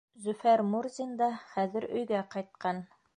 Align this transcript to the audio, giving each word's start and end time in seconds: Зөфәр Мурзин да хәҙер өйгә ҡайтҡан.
Зөфәр 0.21 0.63
Мурзин 0.69 1.11
да 1.21 1.27
хәҙер 1.51 1.87
өйгә 1.99 2.23
ҡайтҡан. 2.37 2.81